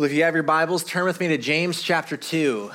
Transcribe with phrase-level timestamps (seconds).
[0.00, 2.70] Well, if you have your Bibles, turn with me to James chapter 2.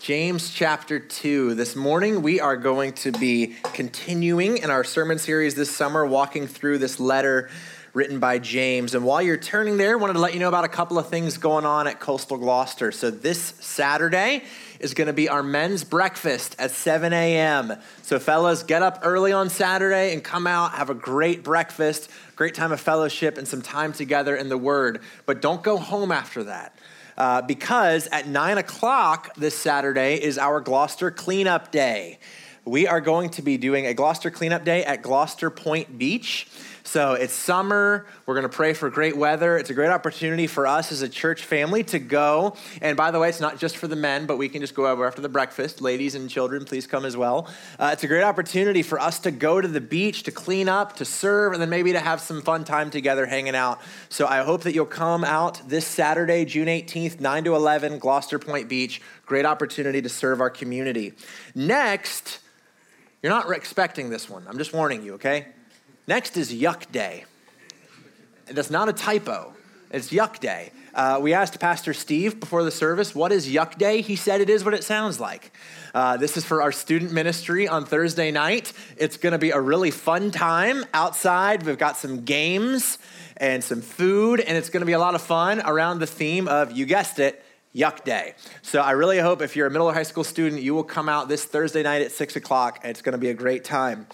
[0.00, 1.54] James chapter 2.
[1.54, 6.48] This morning, we are going to be continuing in our sermon series this summer, walking
[6.48, 7.48] through this letter
[7.94, 8.94] written by James.
[8.94, 11.08] And while you're turning there, I wanted to let you know about a couple of
[11.08, 12.90] things going on at Coastal Gloucester.
[12.90, 14.42] So, this Saturday
[14.80, 17.74] is going to be our men's breakfast at 7 a.m.
[18.02, 22.54] So, fellas, get up early on Saturday and come out, have a great breakfast, great
[22.54, 25.00] time of fellowship, and some time together in the Word.
[25.24, 26.76] But don't go home after that.
[27.16, 32.18] Uh, because at 9 o'clock this Saturday is our Gloucester Cleanup Day.
[32.64, 36.48] We are going to be doing a Gloucester Cleanup Day at Gloucester Point Beach.
[36.86, 38.04] So it's summer.
[38.26, 39.56] We're going to pray for great weather.
[39.56, 42.56] It's a great opportunity for us as a church family to go.
[42.82, 44.86] And by the way, it's not just for the men, but we can just go
[44.86, 45.80] over after the breakfast.
[45.80, 47.48] Ladies and children, please come as well.
[47.78, 50.96] Uh, it's a great opportunity for us to go to the beach, to clean up,
[50.96, 53.80] to serve, and then maybe to have some fun time together hanging out.
[54.10, 58.38] So I hope that you'll come out this Saturday, June 18th, 9 to 11, Gloucester
[58.38, 59.00] Point Beach.
[59.24, 61.14] Great opportunity to serve our community.
[61.54, 62.40] Next,
[63.22, 64.46] you're not expecting this one.
[64.46, 65.46] I'm just warning you, okay?
[66.06, 67.24] Next is Yuck Day.
[68.46, 69.54] That's not a typo.
[69.90, 70.70] It's Yuck Day.
[70.94, 74.02] Uh, we asked Pastor Steve before the service, what is Yuck Day?
[74.02, 75.50] He said it is what it sounds like.
[75.94, 78.74] Uh, this is for our student ministry on Thursday night.
[78.98, 81.62] It's going to be a really fun time outside.
[81.62, 82.98] We've got some games
[83.38, 86.48] and some food, and it's going to be a lot of fun around the theme
[86.48, 87.42] of, you guessed it,
[87.74, 88.34] Yuck Day.
[88.62, 91.08] So I really hope if you're a middle or high school student, you will come
[91.08, 92.80] out this Thursday night at 6 o'clock.
[92.84, 94.06] It's going to be a great time.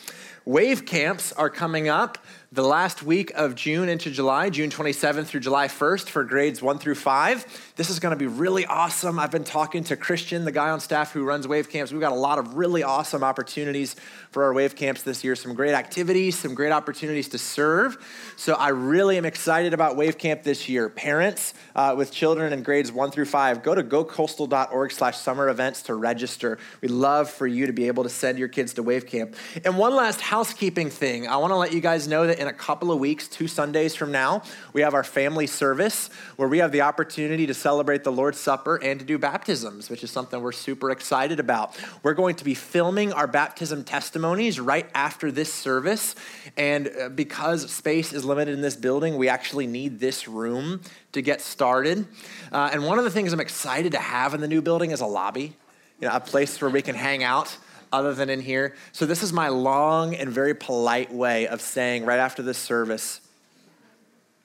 [0.46, 2.18] Wave camps are coming up
[2.50, 6.78] the last week of June into July, June 27th through July 1st for grades one
[6.78, 7.69] through five.
[7.80, 9.18] This is going to be really awesome.
[9.18, 11.92] I've been talking to Christian, the guy on staff who runs wave camps.
[11.92, 13.96] We've got a lot of really awesome opportunities
[14.32, 15.34] for our wave camps this year.
[15.34, 17.96] Some great activities, some great opportunities to serve.
[18.36, 20.90] So I really am excited about wave camp this year.
[20.90, 25.80] Parents uh, with children in grades one through five, go to gocoastal.org slash summer events
[25.84, 26.58] to register.
[26.82, 29.36] We'd love for you to be able to send your kids to wave camp.
[29.64, 31.28] And one last housekeeping thing.
[31.28, 33.94] I want to let you guys know that in a couple of weeks, two Sundays
[33.94, 34.42] from now,
[34.74, 38.82] we have our family service where we have the opportunity to celebrate the Lord's Supper
[38.82, 41.78] and to do baptisms, which is something we're super excited about.
[42.02, 46.16] We're going to be filming our baptism testimonies right after this service.
[46.56, 50.80] And uh, because space is limited in this building, we actually need this room
[51.12, 52.08] to get started.
[52.50, 55.00] Uh, and one of the things I'm excited to have in the new building is
[55.00, 55.54] a lobby,
[56.00, 57.56] you know, a place where we can hang out
[57.92, 58.74] other than in here.
[58.90, 63.20] So, this is my long and very polite way of saying right after this service,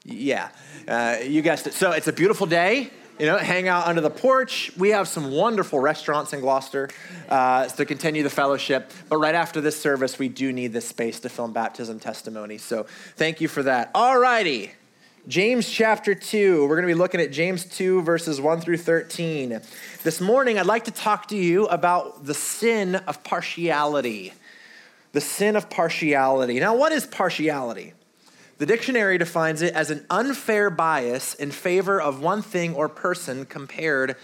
[0.03, 0.49] yeah,
[0.87, 1.73] uh, you guessed it.
[1.73, 2.91] So, it's a beautiful day.
[3.17, 4.73] You know, hang out under the porch.
[4.77, 6.89] We have some wonderful restaurants in Gloucester
[7.29, 8.91] uh, to continue the fellowship.
[9.07, 12.57] But right after this service, we do need this space to film baptism testimony.
[12.57, 13.89] So thank you for that.
[13.95, 14.73] All righty.
[15.29, 16.67] James chapter 2.
[16.67, 19.61] We're going to be looking at James 2, verses 1 through 13.
[20.03, 24.33] This morning, I'd like to talk to you about the sin of partiality.
[25.13, 26.59] The sin of partiality.
[26.59, 27.93] Now, what is partiality?
[28.57, 33.45] The dictionary defines it as an unfair bias in favor of one thing or person
[33.45, 34.15] compared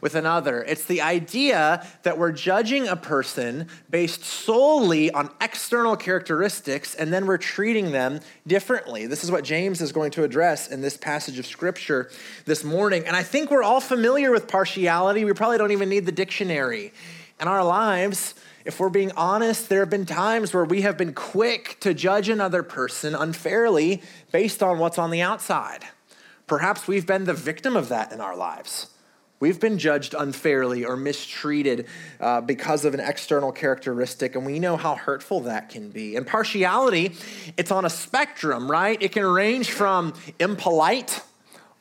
[0.00, 0.62] with another.
[0.62, 7.26] It's the idea that we're judging a person based solely on external characteristics and then
[7.26, 9.06] we're treating them differently.
[9.06, 12.10] This is what James is going to address in this passage of scripture
[12.44, 13.06] this morning.
[13.06, 15.24] And I think we're all familiar with partiality.
[15.24, 16.92] We probably don't even need the dictionary.
[17.40, 18.34] In our lives,
[18.64, 22.28] if we're being honest, there have been times where we have been quick to judge
[22.28, 24.02] another person unfairly
[24.32, 25.84] based on what's on the outside.
[26.48, 28.88] Perhaps we've been the victim of that in our lives.
[29.40, 31.86] We've been judged unfairly or mistreated
[32.18, 36.16] uh, because of an external characteristic, and we know how hurtful that can be.
[36.16, 37.14] And partiality,
[37.56, 39.00] it's on a spectrum, right?
[39.00, 41.22] It can range from impolite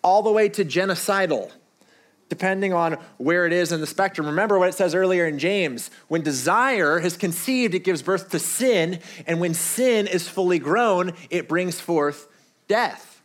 [0.04, 1.52] all the way to genocidal,
[2.30, 4.28] depending on where it is in the spectrum.
[4.28, 8.40] Remember what it says earlier in James when desire has conceived, it gives birth to
[8.40, 12.28] sin, and when sin is fully grown, it brings forth
[12.68, 13.18] death.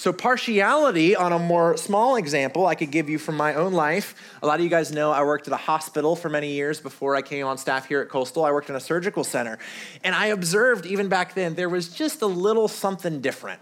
[0.00, 4.14] So, partiality, on a more small example, I could give you from my own life.
[4.42, 7.16] A lot of you guys know I worked at a hospital for many years before
[7.16, 8.46] I came on staff here at Coastal.
[8.46, 9.58] I worked in a surgical center.
[10.02, 13.60] And I observed, even back then, there was just a little something different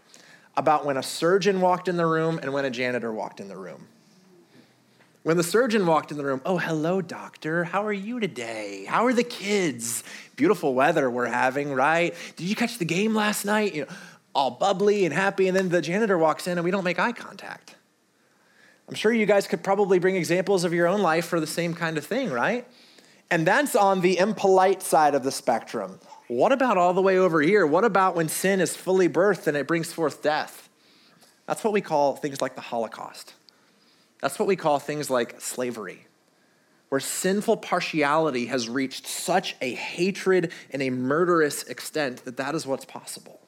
[0.57, 3.57] about when a surgeon walked in the room and when a janitor walked in the
[3.57, 3.89] room.
[5.29, 7.63] When the surgeon walked in the room, oh, hello, doctor.
[7.65, 8.87] How are you today?
[8.89, 10.03] How are the kids?
[10.37, 12.15] Beautiful weather we're having, right?
[12.37, 13.75] Did you catch the game last night?
[13.75, 13.89] You know,
[14.35, 17.13] all bubbly and happy, and then the janitor walks in and we don't make eye
[17.13, 17.75] contact.
[18.89, 21.75] I'm sure you guys could probably bring examples of your own life for the same
[21.75, 22.67] kind of thing, right?
[23.31, 26.01] And that's on the impolite side of the spectrum.
[26.29, 27.67] What about all the way over here?
[27.67, 30.71] What about when sin is fully birthed and it brings forth death?
[31.45, 33.35] That's what we call things like the Holocaust.
[34.21, 36.07] That's what we call things like slavery,
[36.89, 42.67] where sinful partiality has reached such a hatred and a murderous extent that that is
[42.67, 43.41] what's possible.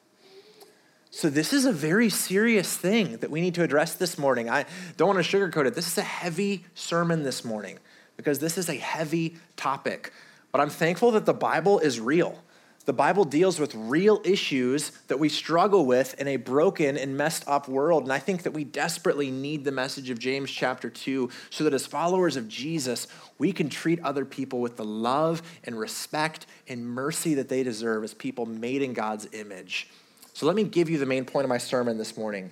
[1.13, 4.49] So, this is a very serious thing that we need to address this morning.
[4.49, 4.65] I
[4.95, 5.75] don't want to sugarcoat it.
[5.75, 7.79] This is a heavy sermon this morning
[8.15, 10.13] because this is a heavy topic.
[10.53, 12.41] But I'm thankful that the Bible is real.
[12.85, 17.47] The Bible deals with real issues that we struggle with in a broken and messed
[17.47, 18.03] up world.
[18.03, 21.75] And I think that we desperately need the message of James chapter 2 so that
[21.75, 23.07] as followers of Jesus,
[23.37, 28.03] we can treat other people with the love and respect and mercy that they deserve
[28.03, 29.87] as people made in God's image.
[30.33, 32.49] So let me give you the main point of my sermon this morning.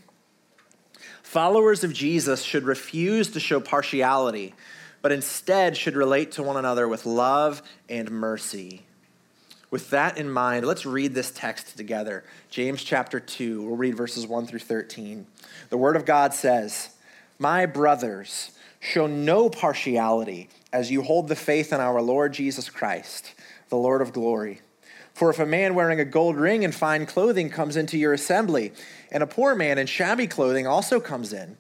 [1.24, 4.54] Followers of Jesus should refuse to show partiality,
[5.02, 8.86] but instead should relate to one another with love and mercy.
[9.72, 12.24] With that in mind, let's read this text together.
[12.50, 15.28] James chapter 2, we'll read verses 1 through 13.
[15.70, 16.90] The Word of God says,
[17.38, 23.36] My brothers, show no partiality as you hold the faith in our Lord Jesus Christ,
[23.70, 24.62] the Lord of glory.
[25.14, 28.72] For if a man wearing a gold ring and fine clothing comes into your assembly,
[29.12, 31.58] and a poor man in shabby clothing also comes in,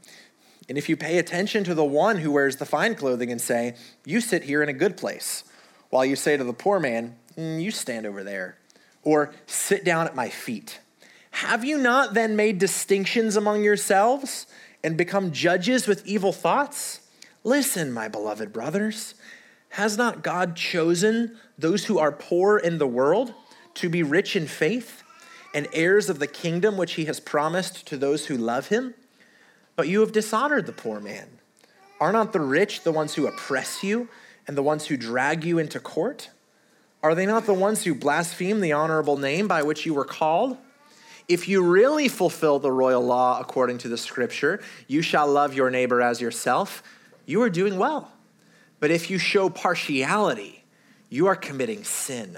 [0.69, 3.75] and if you pay attention to the one who wears the fine clothing and say,
[4.05, 5.43] You sit here in a good place,
[5.89, 8.57] while you say to the poor man, mm, You stand over there,
[9.03, 10.79] or sit down at my feet,
[11.31, 14.47] have you not then made distinctions among yourselves
[14.83, 17.01] and become judges with evil thoughts?
[17.43, 19.15] Listen, my beloved brothers,
[19.69, 23.33] has not God chosen those who are poor in the world?
[23.79, 25.03] to be rich in faith
[25.53, 28.93] and heirs of the kingdom which he has promised to those who love him?
[29.77, 31.27] But you have dishonored the poor man.
[31.99, 34.09] Are not the rich the ones who oppress you
[34.47, 36.29] and the ones who drag you into court?
[37.01, 40.57] Are they not the ones who blaspheme the honorable name by which you were called?
[41.29, 45.69] If you really fulfill the royal law according to the scripture, you shall love your
[45.69, 46.83] neighbor as yourself,
[47.25, 48.11] you are doing well.
[48.79, 50.63] But if you show partiality,
[51.09, 52.37] you are committing sin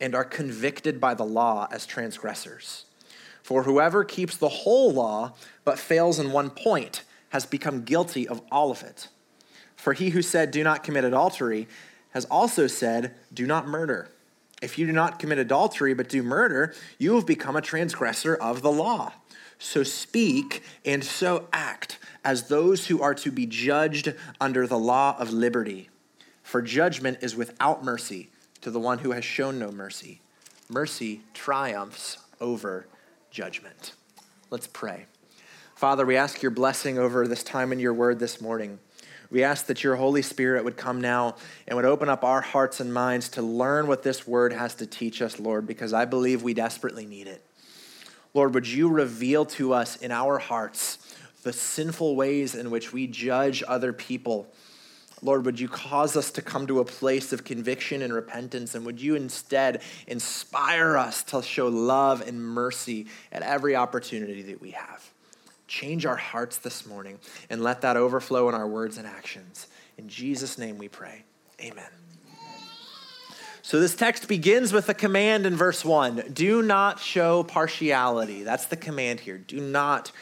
[0.00, 2.86] and are convicted by the law as transgressors.
[3.42, 5.34] For whoever keeps the whole law
[5.64, 9.08] but fails in one point has become guilty of all of it.
[9.74, 11.66] For he who said, Do not commit adultery,
[12.12, 14.08] has also said, Do not murder.
[14.62, 18.62] If you do not commit adultery but do murder, you have become a transgressor of
[18.62, 19.12] the law.
[19.58, 25.16] So speak and so act as those who are to be judged under the law
[25.18, 25.88] of liberty.
[26.42, 28.30] For judgment is without mercy
[28.60, 30.20] to the one who has shown no mercy.
[30.68, 32.86] Mercy triumphs over
[33.30, 33.92] judgment.
[34.50, 35.06] Let's pray.
[35.74, 38.78] Father, we ask your blessing over this time in your word this morning.
[39.32, 41.34] We ask that your Holy Spirit would come now
[41.66, 44.86] and would open up our hearts and minds to learn what this word has to
[44.86, 47.44] teach us, Lord, because I believe we desperately need it.
[48.34, 53.08] Lord, would you reveal to us in our hearts the sinful ways in which we
[53.08, 54.52] judge other people
[55.24, 58.74] Lord, would you cause us to come to a place of conviction and repentance?
[58.74, 64.60] And would you instead inspire us to show love and mercy at every opportunity that
[64.60, 65.11] we have?
[65.72, 69.68] Change our hearts this morning and let that overflow in our words and actions.
[69.96, 71.24] In Jesus' name we pray.
[71.62, 71.88] Amen.
[73.62, 78.42] So, this text begins with a command in verse 1 do not show partiality.
[78.42, 79.38] That's the command here.
[79.38, 80.12] Do not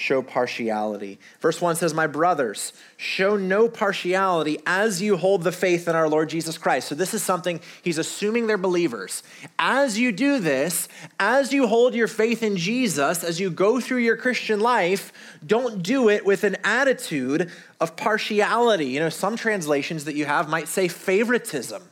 [0.00, 1.18] show partiality.
[1.40, 6.08] Verse 1 says, My brothers, show no partiality as you hold the faith in our
[6.08, 6.88] Lord Jesus Christ.
[6.88, 9.22] So, this is something he's assuming they're believers.
[9.58, 10.88] As you do this,
[11.18, 15.12] as you hold your faith in Jesus, as you go through your Christian life,
[15.46, 18.86] don't do it with an attitude of partiality.
[18.86, 21.82] You know, some translations that you have might say favoritism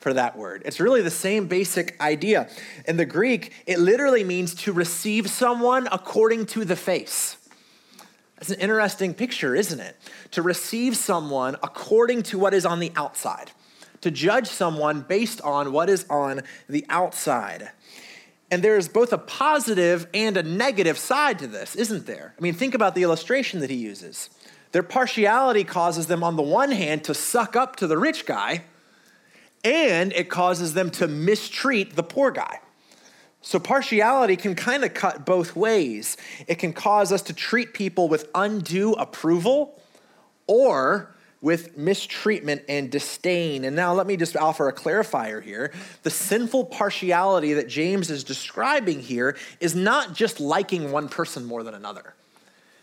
[0.00, 0.62] for that word.
[0.64, 2.48] It's really the same basic idea.
[2.88, 7.36] In the Greek, it literally means to receive someone according to the face.
[8.42, 9.96] It's an interesting picture, isn't it?
[10.32, 13.52] To receive someone according to what is on the outside,
[14.00, 17.70] to judge someone based on what is on the outside.
[18.50, 22.34] And there's both a positive and a negative side to this, isn't there?
[22.36, 24.28] I mean, think about the illustration that he uses.
[24.72, 28.64] Their partiality causes them, on the one hand, to suck up to the rich guy,
[29.62, 32.58] and it causes them to mistreat the poor guy.
[33.44, 36.16] So, partiality can kind of cut both ways.
[36.46, 39.82] It can cause us to treat people with undue approval
[40.46, 43.64] or with mistreatment and disdain.
[43.64, 45.72] And now, let me just offer a clarifier here.
[46.04, 51.64] The sinful partiality that James is describing here is not just liking one person more
[51.64, 52.14] than another.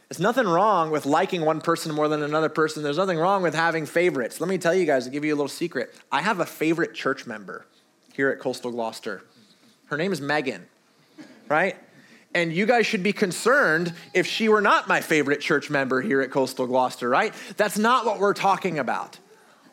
[0.09, 2.83] There's nothing wrong with liking one person more than another person.
[2.83, 4.41] There's nothing wrong with having favorites.
[4.41, 5.95] Let me tell you guys, to give you a little secret.
[6.11, 7.65] I have a favorite church member
[8.13, 9.23] here at Coastal Gloucester.
[9.89, 10.67] Her name is Megan,
[11.47, 11.75] right?
[12.35, 16.21] And you guys should be concerned if she were not my favorite church member here
[16.21, 17.33] at Coastal Gloucester, right?
[17.57, 19.17] That's not what we're talking about.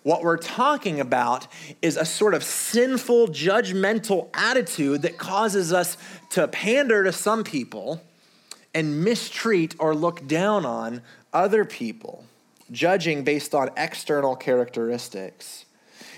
[0.04, 1.48] What we're talking about
[1.82, 5.98] is a sort of sinful, judgmental attitude that causes us
[6.30, 8.00] to pander to some people
[8.72, 11.02] and mistreat or look down on
[11.34, 12.24] other people,
[12.70, 15.66] judging based on external characteristics.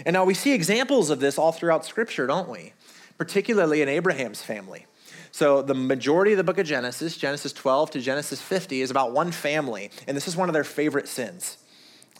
[0.07, 2.75] And now we see examples of this all throughout Scripture, don't we?
[3.19, 4.87] Particularly in Abraham's family.
[5.31, 9.13] So, the majority of the book of Genesis, Genesis 12 to Genesis 50, is about
[9.13, 11.59] one family, and this is one of their favorite sins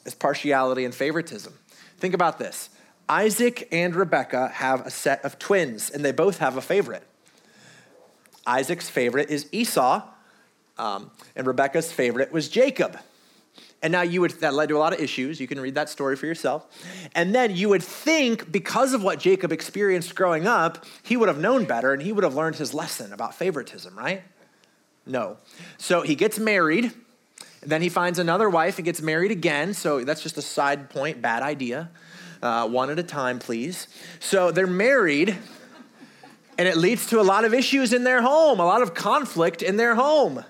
[0.09, 1.57] is partiality and favoritism.
[1.99, 2.71] Think about this
[3.09, 7.05] Isaac and Rebekah have a set of twins, and they both have a favorite.
[8.47, 10.03] Isaac's favorite is Esau,
[10.79, 12.99] um, and Rebekah's favorite was Jacob.
[13.81, 15.41] And now you would, that led to a lot of issues.
[15.41, 16.67] You can read that story for yourself.
[17.15, 21.39] And then you would think, because of what Jacob experienced growing up, he would have
[21.39, 24.23] known better and he would have learned his lesson about favoritism, right?
[25.07, 25.37] No.
[25.79, 26.93] So he gets married,
[27.63, 29.75] then he finds another wife and gets married again.
[29.75, 31.91] So that's just a side point, bad idea.
[32.43, 33.89] Uh, one at a time, please.
[34.21, 35.37] So they're married,
[36.57, 39.63] and it leads to a lot of issues in their home, a lot of conflict
[39.63, 40.45] in their home.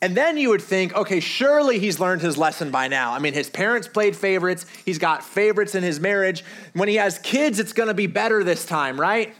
[0.00, 3.12] And then you would think, okay, surely he's learned his lesson by now.
[3.12, 6.44] I mean, his parents played favorites, he's got favorites in his marriage.
[6.72, 9.34] When he has kids, it's gonna be better this time, right?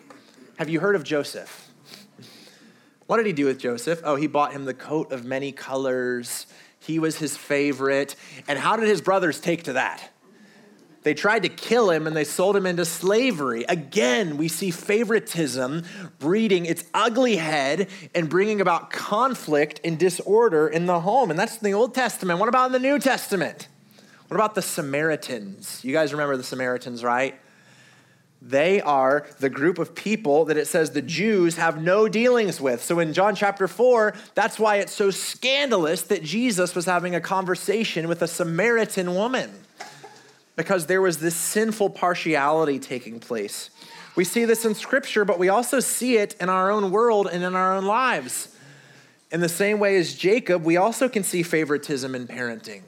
[0.57, 1.71] Have you heard of Joseph?
[3.07, 4.01] What did he do with Joseph?
[4.05, 6.47] Oh, he bought him the coat of many colors.
[6.81, 8.17] He was his favorite.
[8.49, 10.11] And how did his brothers take to that?
[11.03, 13.65] They tried to kill him and they sold him into slavery.
[13.69, 15.85] Again, we see favoritism
[16.19, 21.31] breeding its ugly head and bringing about conflict and disorder in the home.
[21.31, 22.41] And that's in the Old Testament.
[22.41, 23.69] What about in the New Testament?
[24.27, 25.83] What about the Samaritans?
[25.85, 27.39] You guys remember the Samaritans, right?
[28.43, 32.83] They are the group of people that it says the Jews have no dealings with.
[32.85, 37.21] So in John chapter 4, that's why it's so scandalous that Jesus was having a
[37.21, 39.51] conversation with a Samaritan woman
[40.59, 43.71] because there was this sinful partiality taking place.
[44.17, 47.45] We see this in Scripture, but we also see it in our own world and
[47.45, 48.57] in our own lives.
[49.31, 52.83] In the same way as Jacob, we also can see favoritism in parenting.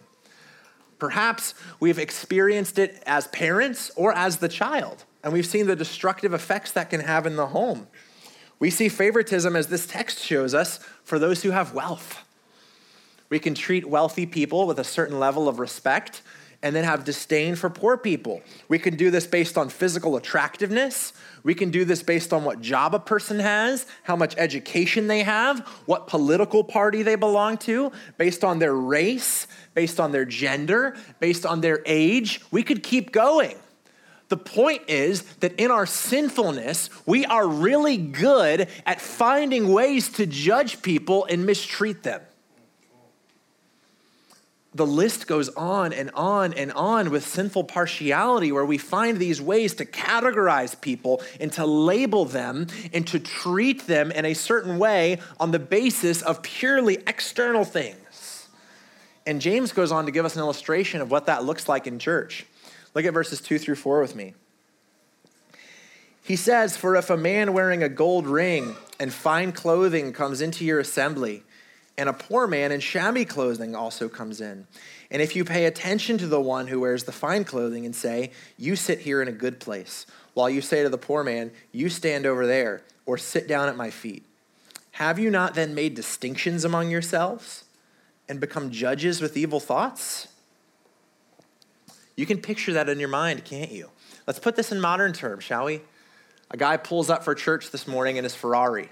[0.99, 6.35] Perhaps we've experienced it as parents or as the child, and we've seen the destructive
[6.35, 7.87] effects that can have in the home.
[8.59, 12.19] We see favoritism, as this text shows us, for those who have wealth.
[13.29, 16.23] We can treat wealthy people with a certain level of respect
[16.63, 18.43] and then have disdain for poor people.
[18.69, 21.13] We can do this based on physical attractiveness.
[21.43, 25.23] We can do this based on what job a person has, how much education they
[25.23, 30.97] have, what political party they belong to, based on their race, based on their gender,
[31.19, 32.43] based on their age.
[32.51, 33.57] We could keep going.
[34.29, 40.27] The point is that in our sinfulness, we are really good at finding ways to
[40.27, 42.21] judge people and mistreat them
[44.73, 49.43] the list goes on and on and on with sinful partiality, where we find these
[49.43, 54.79] ways to categorize people and to label them and to treat them in a certain
[54.79, 58.49] way on the basis of purely external things.
[59.27, 61.99] And James goes on to give us an illustration of what that looks like in
[61.99, 62.47] church.
[62.95, 64.35] Look at verses two through four with me.
[66.23, 70.65] He says, For if a man wearing a gold ring and fine clothing comes into
[70.65, 71.43] your assembly,
[72.01, 74.67] and a poor man in shabby clothing also comes in.
[75.11, 78.31] And if you pay attention to the one who wears the fine clothing and say,
[78.57, 81.91] You sit here in a good place, while you say to the poor man, You
[81.91, 84.25] stand over there, or sit down at my feet,
[84.93, 87.65] have you not then made distinctions among yourselves
[88.31, 90.29] and become judges with evil thoughts?
[92.17, 93.91] You can picture that in your mind, can't you?
[94.27, 95.83] Let's put this in modern terms, shall we?
[96.51, 98.89] A guy pulls up for church this morning in his Ferrari.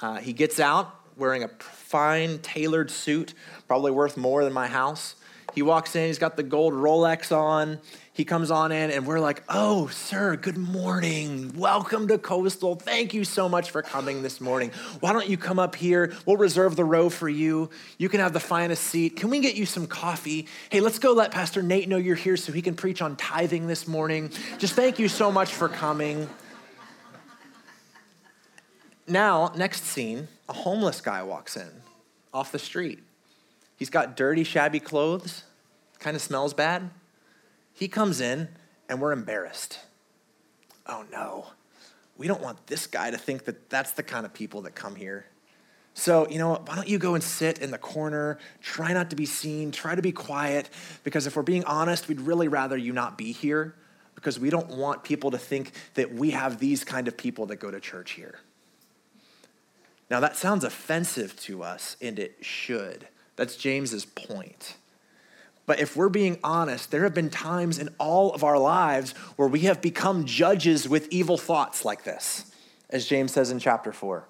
[0.00, 3.34] Uh, he gets out wearing a fine tailored suit,
[3.68, 5.16] probably worth more than my house.
[5.54, 7.78] He walks in, he's got the gold Rolex on.
[8.14, 11.52] He comes on in, and we're like, Oh, sir, good morning.
[11.56, 12.74] Welcome to Coastal.
[12.74, 14.70] Thank you so much for coming this morning.
[15.00, 16.12] Why don't you come up here?
[16.26, 17.68] We'll reserve the row for you.
[17.98, 19.16] You can have the finest seat.
[19.16, 20.46] Can we get you some coffee?
[20.70, 23.66] Hey, let's go let Pastor Nate know you're here so he can preach on tithing
[23.66, 24.30] this morning.
[24.58, 26.28] Just thank you so much for coming.
[29.06, 31.70] Now, next scene, a homeless guy walks in
[32.32, 33.00] off the street.
[33.76, 35.44] He's got dirty, shabby clothes,
[35.98, 36.90] kind of smells bad.
[37.72, 38.48] He comes in,
[38.88, 39.78] and we're embarrassed.
[40.86, 41.46] Oh no,
[42.16, 44.94] we don't want this guy to think that that's the kind of people that come
[44.94, 45.26] here.
[45.94, 46.68] So, you know what?
[46.68, 48.38] Why don't you go and sit in the corner?
[48.62, 49.72] Try not to be seen.
[49.72, 50.70] Try to be quiet.
[51.04, 53.74] Because if we're being honest, we'd really rather you not be here
[54.14, 57.56] because we don't want people to think that we have these kind of people that
[57.56, 58.38] go to church here.
[60.10, 63.08] Now, that sounds offensive to us, and it should.
[63.36, 64.76] That's James's point.
[65.64, 69.48] But if we're being honest, there have been times in all of our lives where
[69.48, 72.52] we have become judges with evil thoughts like this,
[72.90, 74.24] as James says in chapter 4,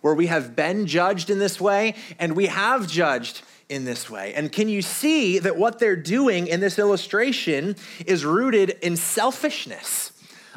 [0.00, 4.32] where we have been judged in this way and we have judged in this way.
[4.34, 7.76] And can you see that what they're doing in this illustration
[8.06, 10.12] is rooted in selfishness?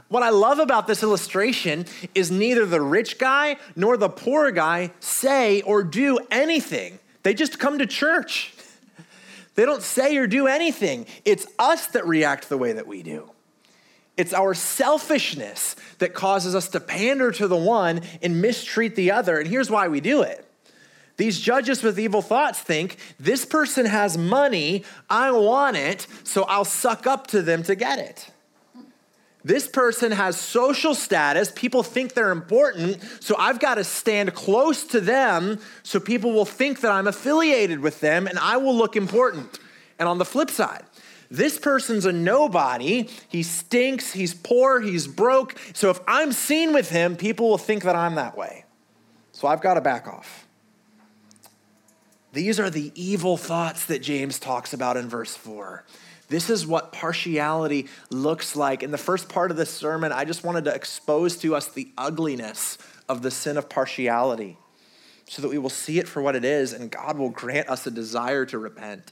[0.10, 4.92] What I love about this illustration is neither the rich guy nor the poor guy
[5.00, 7.00] say or do anything.
[7.24, 8.54] They just come to church.
[9.56, 11.06] They don't say or do anything.
[11.26, 13.30] It's us that react the way that we do.
[14.16, 19.38] It's our selfishness that causes us to pander to the one and mistreat the other.
[19.38, 20.46] And here's why we do it.
[21.18, 26.64] These judges with evil thoughts think this person has money, I want it, so I'll
[26.64, 28.32] suck up to them to get it.
[29.50, 31.52] This person has social status.
[31.56, 33.02] People think they're important.
[33.20, 37.80] So I've got to stand close to them so people will think that I'm affiliated
[37.80, 39.58] with them and I will look important.
[39.98, 40.84] And on the flip side,
[41.32, 43.10] this person's a nobody.
[43.28, 44.14] He stinks.
[44.14, 44.82] He's poor.
[44.82, 45.58] He's broke.
[45.74, 48.66] So if I'm seen with him, people will think that I'm that way.
[49.32, 50.46] So I've got to back off.
[52.34, 55.84] These are the evil thoughts that James talks about in verse 4.
[56.30, 58.84] This is what partiality looks like.
[58.84, 61.92] In the first part of this sermon, I just wanted to expose to us the
[61.98, 62.78] ugliness
[63.10, 64.58] of the sin of partiality
[65.28, 67.86] so that we will see it for what it is and God will grant us
[67.88, 69.12] a desire to repent.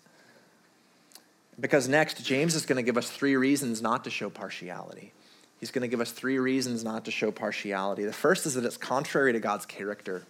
[1.60, 5.12] Because next, James is going to give us three reasons not to show partiality.
[5.60, 8.06] He's going to give us three reasons not to show partiality.
[8.06, 10.24] The first is that it's contrary to God's character.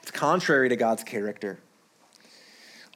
[0.00, 1.58] It's contrary to God's character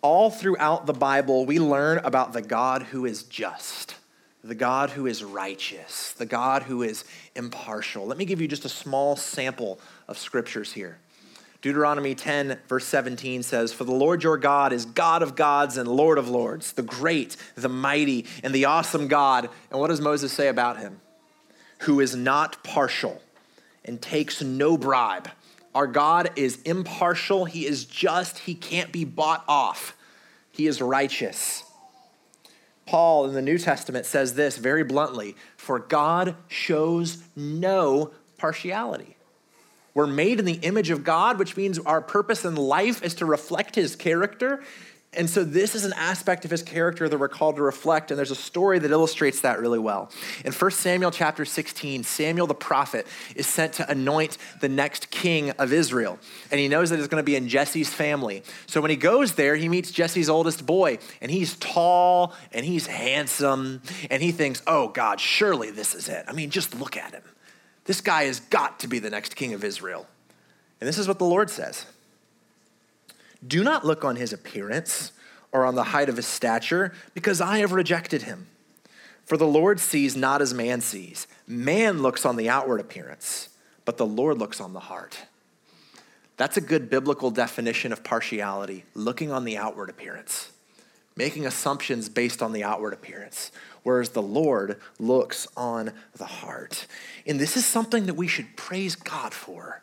[0.03, 3.97] all throughout the Bible, we learn about the God who is just,
[4.45, 8.07] the God who is righteous, the God who is impartial.
[8.07, 10.99] Let me give you just a small sample of scriptures here.
[11.61, 15.89] Deuteronomy 10, verse 17 says, For the Lord your God is God of gods and
[15.89, 19.49] Lord of lords, the great, the mighty, and the awesome God.
[19.71, 21.01] And what does Moses say about him?
[21.81, 23.21] Who is not partial
[23.85, 25.29] and takes no bribe
[25.79, 29.97] our God is impartial, He is just, He can't be bought off,
[30.51, 31.63] He is righteous.
[32.85, 39.17] Paul in the New Testament says this very bluntly For God shows no partiality.
[39.95, 43.25] We're made in the image of God, which means our purpose in life is to
[43.25, 44.65] reflect His character.
[45.15, 48.19] And so this is an aspect of his character that we're called to reflect, and
[48.19, 50.11] there's a story that illustrates that really well.
[50.45, 55.51] In 1 Samuel chapter 16, Samuel the prophet is sent to anoint the next king
[55.53, 56.19] of Israel.
[56.51, 58.43] And he knows that it's going to be in Jesse's family.
[58.67, 62.87] So when he goes there, he meets Jesse's oldest boy, and he's tall and he's
[62.87, 66.27] handsome, and he thinks, oh God, surely this is it.
[66.29, 67.23] I mean, just look at him.
[67.87, 70.07] This guy has got to be the next king of Israel.
[70.83, 71.87] And this is what the Lord says.
[73.47, 75.13] Do not look on his appearance
[75.53, 78.49] or on the height of his stature, because I have rejected him.
[79.25, 81.27] For the Lord sees not as man sees.
[81.47, 83.49] Man looks on the outward appearance,
[83.85, 85.19] but the Lord looks on the heart.
[86.37, 90.51] That's a good biblical definition of partiality, looking on the outward appearance,
[91.17, 93.51] making assumptions based on the outward appearance,
[93.83, 96.87] whereas the Lord looks on the heart.
[97.27, 99.83] And this is something that we should praise God for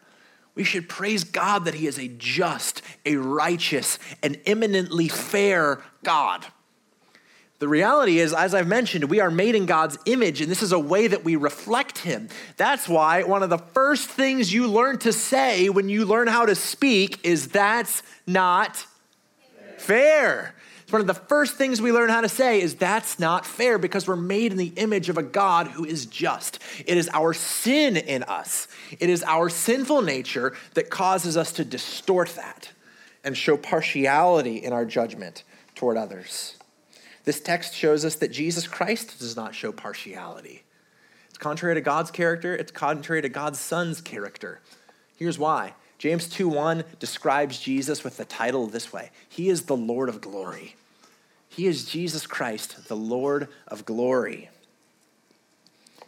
[0.55, 6.45] we should praise God that He is a just, a righteous, an eminently fair God.
[7.59, 10.73] The reality is, as I've mentioned, we are made in God's image, and this is
[10.73, 12.27] a way that we reflect Him.
[12.57, 16.45] That's why one of the first things you learn to say when you learn how
[16.45, 18.75] to speak is, That's not
[19.77, 19.79] fair.
[19.79, 20.55] fair.
[20.85, 23.79] It's one of the first things we learn how to say is that's not fair
[23.79, 26.59] because we're made in the image of a God who is just.
[26.85, 28.67] It is our sin in us,
[28.99, 32.69] it is our sinful nature that causes us to distort that
[33.23, 35.43] and show partiality in our judgment
[35.73, 36.55] toward others.
[37.23, 40.65] This text shows us that Jesus Christ does not show partiality.
[41.29, 44.61] It's contrary to God's character, it's contrary to God's Son's character.
[45.17, 49.11] Here's why James 2:1 describes Jesus with the title this way.
[49.29, 50.75] He is the Lord of glory.
[51.47, 54.49] He is Jesus Christ, the Lord of glory.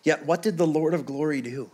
[0.03, 1.71] Yet what did the Lord of glory do?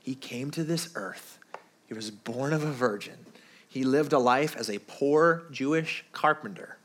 [0.00, 1.38] He came to this earth.
[1.86, 3.26] He was born of a virgin.
[3.68, 6.76] He lived a life as a poor Jewish carpenter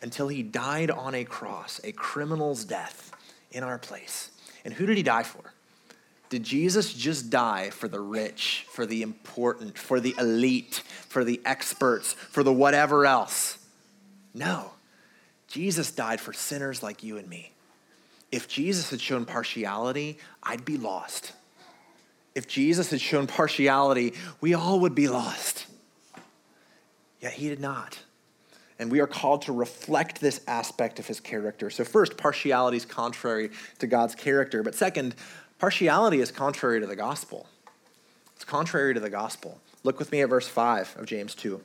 [0.00, 3.12] until he died on a cross, a criminal's death
[3.50, 4.30] in our place.
[4.64, 5.52] And who did he die for?
[6.28, 11.40] Did Jesus just die for the rich, for the important, for the elite, for the
[11.44, 13.58] experts, for the whatever else?
[14.34, 14.72] No.
[15.46, 17.52] Jesus died for sinners like you and me.
[18.30, 21.32] If Jesus had shown partiality, I'd be lost.
[22.38, 25.66] if Jesus had shown partiality, we all would be lost.
[27.20, 27.98] Yet he did not.
[28.78, 31.68] And we are called to reflect this aspect of his character.
[31.68, 34.62] So, first, partiality is contrary to God's character.
[34.62, 35.16] But second,
[35.58, 37.46] partiality is contrary to the gospel.
[38.36, 39.60] It's contrary to the gospel.
[39.82, 41.60] Look with me at verse 5 of James 2.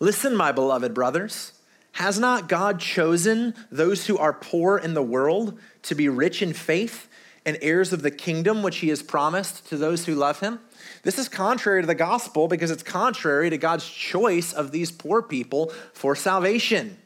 [0.00, 1.52] Listen, my beloved brothers.
[1.92, 6.54] Has not God chosen those who are poor in the world to be rich in
[6.54, 7.08] faith
[7.44, 10.58] and heirs of the kingdom which he has promised to those who love him?
[11.02, 15.20] This is contrary to the gospel because it's contrary to God's choice of these poor
[15.20, 16.96] people for salvation.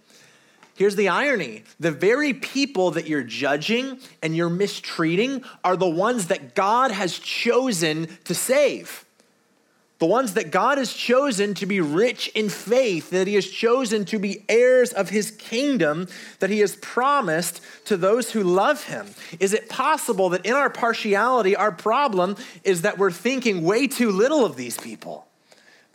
[0.77, 6.27] Here's the irony the very people that you're judging and you're mistreating are the ones
[6.27, 9.07] that God has chosen to save
[9.99, 14.05] the ones that God has chosen to be rich in faith, that He has chosen
[14.07, 16.09] to be heirs of His kingdom,
[16.41, 19.07] that He has promised to those who love Him.
[19.41, 24.11] Is it possible that in our partiality, our problem is that we're thinking way too
[24.11, 25.26] little of these people?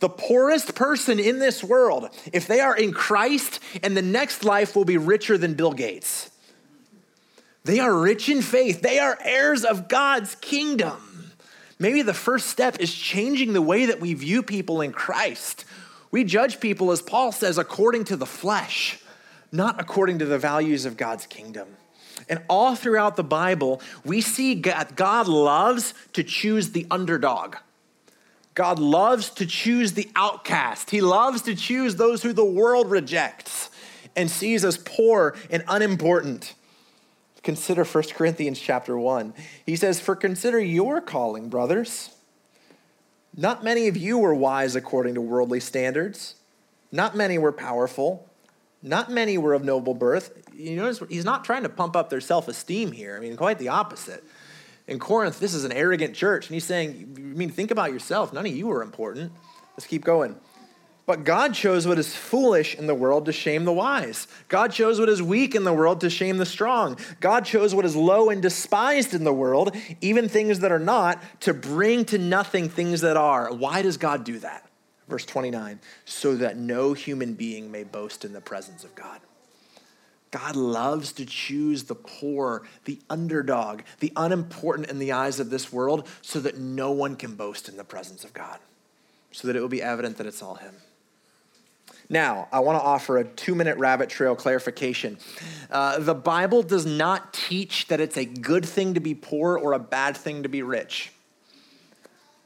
[0.02, 4.74] The poorest person in this world, if they are in Christ, and the next life
[4.74, 6.28] will be richer than Bill Gates.
[7.62, 11.30] They are rich in faith, they are heirs of God's kingdom.
[11.78, 15.66] Maybe the first step is changing the way that we view people in Christ.
[16.10, 18.98] We judge people, as Paul says, according to the flesh,
[19.52, 21.68] not according to the values of God's kingdom.
[22.28, 27.54] And all throughout the Bible, we see God, God loves to choose the underdog.
[28.54, 30.90] God loves to choose the outcast.
[30.90, 33.70] He loves to choose those who the world rejects
[34.14, 36.54] and sees as poor and unimportant.
[37.42, 39.34] Consider 1 Corinthians chapter 1.
[39.66, 42.10] He says, For consider your calling, brothers.
[43.34, 46.34] Not many of you were wise according to worldly standards.
[46.92, 48.28] Not many were powerful.
[48.82, 50.42] Not many were of noble birth.
[50.54, 53.16] You notice he's not trying to pump up their self esteem here.
[53.16, 54.22] I mean, quite the opposite.
[54.86, 56.46] In Corinth, this is an arrogant church.
[56.46, 58.32] And he's saying, I mean, think about yourself.
[58.32, 59.32] None of you are important.
[59.76, 60.36] Let's keep going.
[61.04, 64.28] But God chose what is foolish in the world to shame the wise.
[64.48, 66.96] God chose what is weak in the world to shame the strong.
[67.20, 71.20] God chose what is low and despised in the world, even things that are not,
[71.40, 73.52] to bring to nothing things that are.
[73.52, 74.68] Why does God do that?
[75.08, 79.20] Verse 29 so that no human being may boast in the presence of God.
[80.32, 85.72] God loves to choose the poor, the underdog, the unimportant in the eyes of this
[85.72, 88.58] world, so that no one can boast in the presence of God,
[89.30, 90.74] so that it will be evident that it's all Him.
[92.08, 95.18] Now, I want to offer a two minute rabbit trail clarification.
[95.70, 99.74] Uh, the Bible does not teach that it's a good thing to be poor or
[99.74, 101.12] a bad thing to be rich.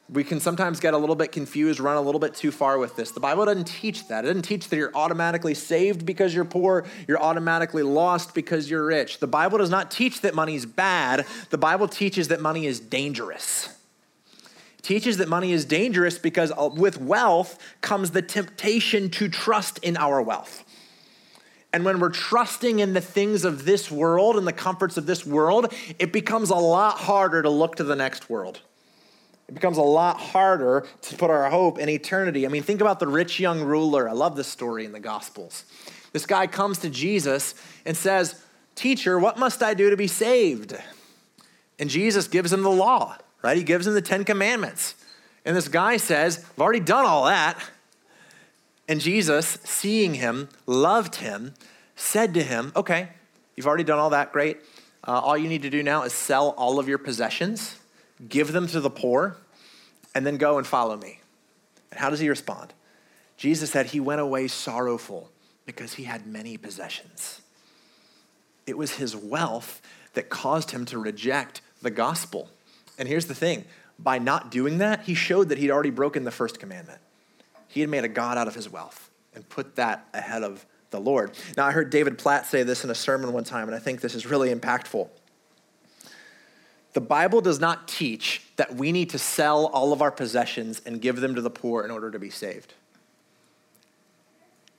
[0.09, 2.95] We can sometimes get a little bit confused, run a little bit too far with
[2.95, 3.11] this.
[3.11, 4.25] The Bible doesn't teach that.
[4.25, 8.87] It doesn't teach that you're automatically saved because you're poor, you're automatically lost because you're
[8.87, 9.19] rich.
[9.19, 11.27] The Bible does not teach that money is bad.
[11.51, 13.77] The Bible teaches that money is dangerous
[14.87, 19.97] teaches that money is dangerous because uh, with wealth comes the temptation to trust in
[19.97, 20.63] our wealth.
[21.73, 25.27] And when we're trusting in the things of this world and the comforts of this
[25.27, 28.61] world, it becomes a lot harder to look to the next world.
[29.49, 32.47] It becomes a lot harder to put our hope in eternity.
[32.47, 34.09] I mean, think about the rich young ruler.
[34.09, 35.65] I love this story in the Gospels.
[36.13, 37.55] This guy comes to Jesus
[37.85, 38.43] and says,
[38.75, 40.77] Teacher, what must I do to be saved?
[41.79, 43.57] And Jesus gives him the law right?
[43.57, 44.97] He gives him the Ten Commandments.
[45.45, 47.57] And this guy says, I've already done all that.
[48.89, 51.55] And Jesus, seeing him, loved him,
[51.95, 53.09] said to him, Okay,
[53.55, 54.59] you've already done all that, great.
[55.07, 57.77] Uh, all you need to do now is sell all of your possessions,
[58.29, 59.37] give them to the poor,
[60.15, 61.21] and then go and follow me.
[61.91, 62.73] And how does he respond?
[63.37, 65.31] Jesus said he went away sorrowful
[65.67, 67.43] because he had many possessions.
[68.67, 69.83] It was his wealth
[70.15, 72.49] that caused him to reject the gospel.
[72.99, 73.65] And here's the thing
[73.99, 77.01] by not doing that, he showed that he'd already broken the first commandment.
[77.69, 81.01] He had made a God out of his wealth and put that ahead of the
[81.01, 81.33] Lord.
[81.57, 84.01] Now, I heard David Platt say this in a sermon one time, and I think
[84.01, 85.09] this is really impactful.
[86.97, 90.99] The Bible does not teach that we need to sell all of our possessions and
[90.99, 92.73] give them to the poor in order to be saved.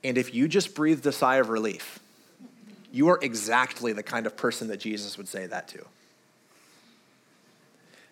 [0.03, 1.99] And if you just breathed a sigh of relief,
[2.91, 5.86] you are exactly the kind of person that Jesus would say that to.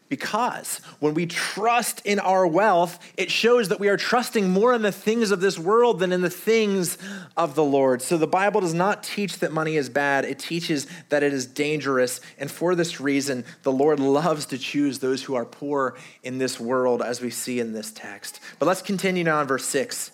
[0.08, 4.84] Because when we trust in our wealth, it shows that we are trusting more in
[4.84, 7.00] the things of this world than in the things
[7.36, 8.04] of the Lord.
[8.04, 11.48] So the Bible does not teach that money is bad, it teaches that it is
[11.48, 12.22] dangerous.
[12.38, 16.60] And for this reason, the Lord loves to choose those who are poor in this
[16.60, 18.40] world, as we see in this text.
[18.60, 20.12] But let's continue now in verse 6.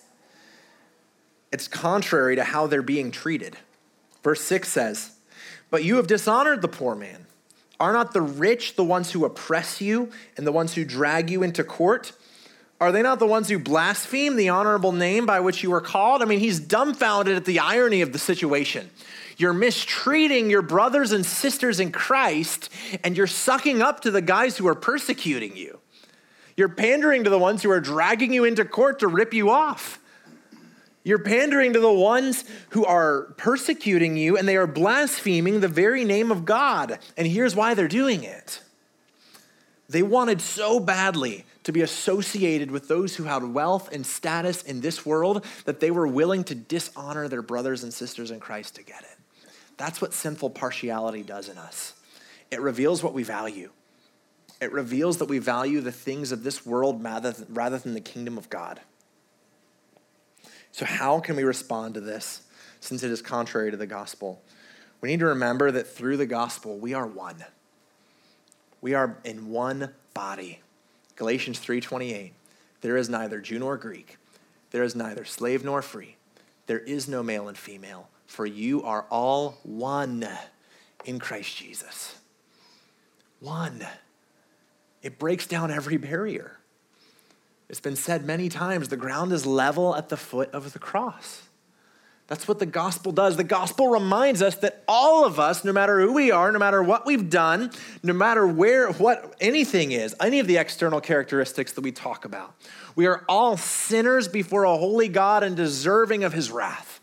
[1.52, 3.58] It's contrary to how they're being treated.
[4.24, 5.10] Verse 6 says,
[5.68, 7.26] But you have dishonored the poor man.
[7.82, 11.42] Are not the rich the ones who oppress you and the ones who drag you
[11.42, 12.12] into court?
[12.80, 16.22] Are they not the ones who blaspheme the honorable name by which you are called?
[16.22, 18.88] I mean, he's dumbfounded at the irony of the situation.
[19.36, 22.68] You're mistreating your brothers and sisters in Christ,
[23.02, 25.80] and you're sucking up to the guys who are persecuting you.
[26.56, 29.98] You're pandering to the ones who are dragging you into court to rip you off.
[31.04, 36.04] You're pandering to the ones who are persecuting you and they are blaspheming the very
[36.04, 36.98] name of God.
[37.16, 38.60] And here's why they're doing it
[39.88, 44.80] they wanted so badly to be associated with those who had wealth and status in
[44.80, 48.82] this world that they were willing to dishonor their brothers and sisters in Christ to
[48.82, 49.18] get it.
[49.76, 51.94] That's what sinful partiality does in us.
[52.50, 53.70] It reveals what we value.
[54.60, 58.48] It reveals that we value the things of this world rather than the kingdom of
[58.48, 58.80] God.
[60.72, 62.42] So, how can we respond to this
[62.80, 64.42] since it is contrary to the gospel?
[65.00, 67.44] We need to remember that through the gospel, we are one.
[68.80, 70.60] We are in one body.
[71.16, 72.32] Galatians 3:28.
[72.80, 74.16] There is neither Jew nor Greek.
[74.70, 76.16] There is neither slave nor free.
[76.66, 80.26] There is no male and female, for you are all one
[81.04, 82.16] in Christ Jesus.
[83.40, 83.86] One.
[85.02, 86.58] It breaks down every barrier.
[87.72, 91.48] It's been said many times the ground is level at the foot of the cross.
[92.26, 93.38] That's what the gospel does.
[93.38, 96.82] The gospel reminds us that all of us, no matter who we are, no matter
[96.82, 97.70] what we've done,
[98.02, 102.54] no matter where, what anything is, any of the external characteristics that we talk about,
[102.94, 107.00] we are all sinners before a holy God and deserving of his wrath.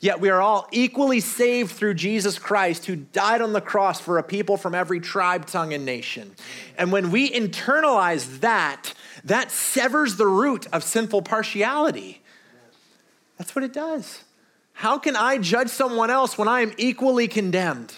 [0.00, 4.18] Yet we are all equally saved through Jesus Christ, who died on the cross for
[4.18, 6.34] a people from every tribe, tongue, and nation.
[6.78, 12.22] And when we internalize that, that severs the root of sinful partiality.
[13.38, 14.24] That's what it does.
[14.72, 17.94] How can I judge someone else when I am equally condemned?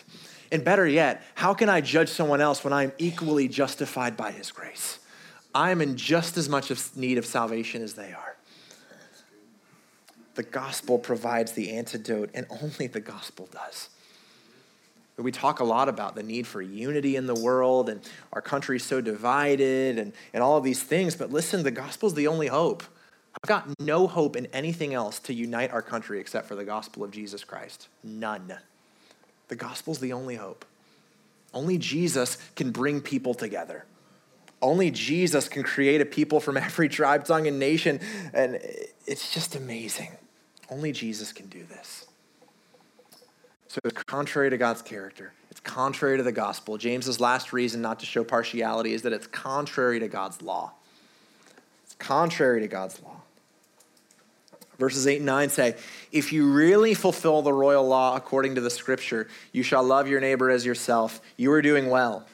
[0.52, 4.30] And better yet, how can I judge someone else when I am equally justified by
[4.30, 4.98] his grace?
[5.54, 8.34] I am in just as much of need of salvation as they are
[10.34, 13.88] the gospel provides the antidote, and only the gospel does.
[15.16, 18.00] We talk a lot about the need for unity in the world, and
[18.32, 21.14] our country so divided, and, and all of these things.
[21.14, 22.82] But listen, the gospel is the only hope.
[23.42, 27.04] I've got no hope in anything else to unite our country except for the gospel
[27.04, 27.88] of Jesus Christ.
[28.02, 28.54] None.
[29.48, 30.64] The gospel's the only hope.
[31.52, 33.84] Only Jesus can bring people together.
[34.60, 38.00] Only Jesus can create a people from every tribe, tongue, and nation.
[38.32, 38.58] And
[39.06, 40.12] it's just amazing.
[40.70, 42.06] Only Jesus can do this.
[43.74, 45.32] So it's contrary to God's character.
[45.50, 46.78] It's contrary to the gospel.
[46.78, 50.74] James's last reason not to show partiality is that it's contrary to God's law.
[51.82, 53.16] It's contrary to God's law.
[54.78, 55.74] Verses 8 and 9 say,
[56.12, 60.20] If you really fulfill the royal law according to the scripture, you shall love your
[60.20, 61.20] neighbor as yourself.
[61.36, 62.24] You are doing well.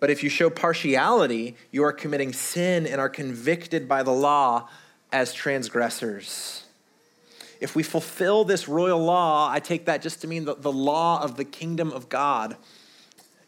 [0.00, 4.68] But if you show partiality, you are committing sin and are convicted by the law
[5.12, 6.64] as transgressors
[7.60, 11.22] if we fulfill this royal law, I take that just to mean the, the law
[11.22, 12.56] of the kingdom of God.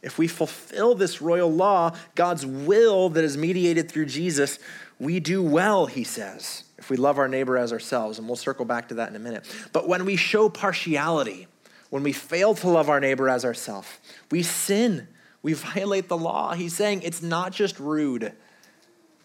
[0.02, 4.58] If we fulfill this royal law, God's will that is mediated through Jesus,
[4.98, 8.18] we do well, he says, if we love our neighbor as ourselves.
[8.18, 9.46] And we'll circle back to that in a minute.
[9.72, 11.46] But when we show partiality,
[11.90, 13.88] when we fail to love our neighbor as ourselves,
[14.30, 15.08] we sin.
[15.42, 16.54] We violate the law.
[16.54, 18.32] He's saying it's not just rude,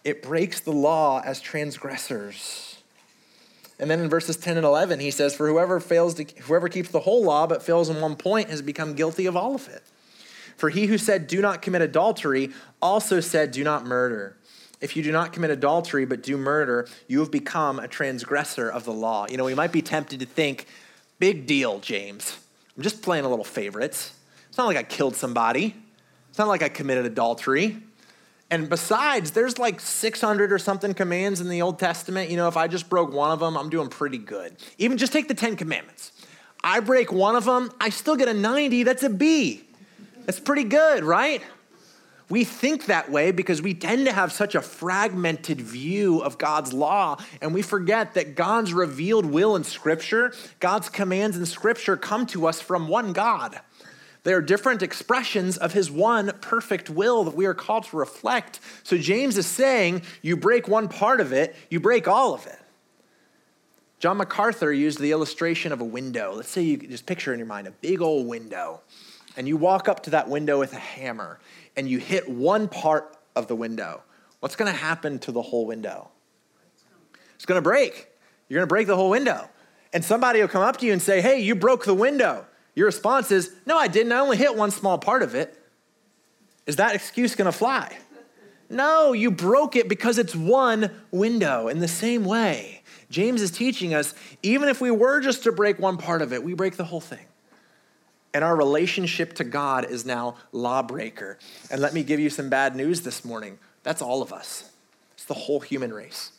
[0.04, 2.65] it breaks the law as transgressors.
[3.78, 6.90] And then in verses 10 and 11, he says, For whoever fails to, whoever keeps
[6.90, 9.82] the whole law but fails in one point has become guilty of all of it.
[10.56, 14.36] For he who said, Do not commit adultery, also said, Do not murder.
[14.80, 18.84] If you do not commit adultery but do murder, you have become a transgressor of
[18.84, 19.26] the law.
[19.28, 20.66] You know, we might be tempted to think,
[21.18, 22.38] Big deal, James.
[22.76, 24.12] I'm just playing a little favorites.
[24.48, 25.74] It's not like I killed somebody,
[26.28, 27.78] it's not like I committed adultery.
[28.50, 32.30] And besides, there's like 600 or something commands in the Old Testament.
[32.30, 34.56] You know, if I just broke one of them, I'm doing pretty good.
[34.78, 36.12] Even just take the 10 commandments.
[36.62, 38.82] I break one of them, I still get a 90.
[38.84, 39.64] That's a B.
[40.24, 41.42] That's pretty good, right?
[42.28, 46.72] We think that way because we tend to have such a fragmented view of God's
[46.72, 52.26] law, and we forget that God's revealed will in Scripture, God's commands in Scripture come
[52.26, 53.60] to us from one God.
[54.26, 58.58] They are different expressions of his one perfect will that we are called to reflect.
[58.82, 62.58] So James is saying, you break one part of it, you break all of it.
[64.00, 66.32] John MacArthur used the illustration of a window.
[66.34, 68.80] Let's say you just picture in your mind a big old window,
[69.36, 71.38] and you walk up to that window with a hammer,
[71.76, 74.02] and you hit one part of the window.
[74.40, 76.08] What's going to happen to the whole window?
[77.36, 78.08] It's going to break.
[78.48, 79.48] You're going to break the whole window.
[79.92, 82.44] And somebody will come up to you and say, Hey, you broke the window.
[82.76, 84.12] Your response is, No, I didn't.
[84.12, 85.58] I only hit one small part of it.
[86.66, 87.96] Is that excuse going to fly?
[88.68, 91.68] No, you broke it because it's one window.
[91.68, 95.78] In the same way, James is teaching us even if we were just to break
[95.78, 97.24] one part of it, we break the whole thing.
[98.34, 101.38] And our relationship to God is now lawbreaker.
[101.70, 103.58] And let me give you some bad news this morning.
[103.82, 104.72] That's all of us.
[105.14, 106.32] It's the whole human race.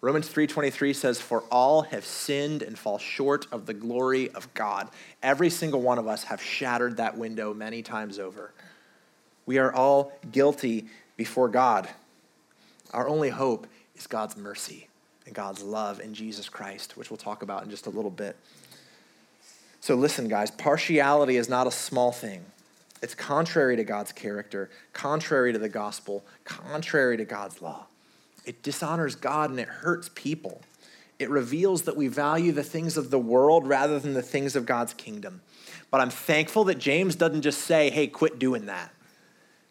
[0.00, 4.88] Romans 3:23 says for all have sinned and fall short of the glory of God.
[5.26, 8.52] Every single one of us have shattered that window many times over.
[9.44, 10.86] We are all guilty
[11.16, 11.88] before God.
[12.92, 14.86] Our only hope is God's mercy
[15.26, 18.36] and God's love in Jesus Christ, which we'll talk about in just a little bit.
[19.80, 22.44] So, listen, guys, partiality is not a small thing.
[23.02, 27.86] It's contrary to God's character, contrary to the gospel, contrary to God's law.
[28.44, 30.62] It dishonors God and it hurts people.
[31.18, 34.66] It reveals that we value the things of the world rather than the things of
[34.66, 35.40] God's kingdom.
[35.90, 38.92] But I'm thankful that James doesn't just say, hey, quit doing that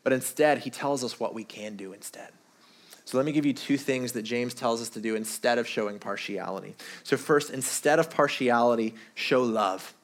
[0.05, 2.29] but instead, he tells us what we can do instead.
[3.05, 5.67] So let me give you two things that James tells us to do instead of
[5.67, 6.75] showing partiality.
[7.03, 9.95] So first, instead of partiality, show love.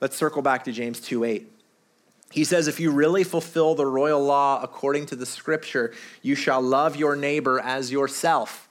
[0.00, 1.52] Let's circle back to James 2 8.
[2.30, 5.92] He says, If you really fulfill the royal law according to the scripture,
[6.22, 8.70] you shall love your neighbor as yourself.